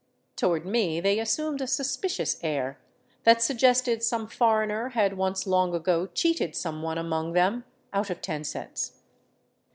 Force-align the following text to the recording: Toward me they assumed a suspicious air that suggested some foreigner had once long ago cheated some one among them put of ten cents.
Toward 0.35 0.65
me 0.65 0.99
they 0.99 1.19
assumed 1.19 1.61
a 1.61 1.67
suspicious 1.67 2.39
air 2.41 2.79
that 3.23 3.39
suggested 3.43 4.01
some 4.01 4.25
foreigner 4.27 4.89
had 4.95 5.15
once 5.15 5.45
long 5.45 5.75
ago 5.75 6.07
cheated 6.07 6.55
some 6.55 6.81
one 6.81 6.97
among 6.97 7.33
them 7.33 7.65
put 7.93 8.09
of 8.09 8.19
ten 8.19 8.43
cents. 8.43 9.03